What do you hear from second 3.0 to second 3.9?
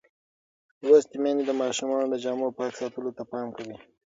ته پام کوي.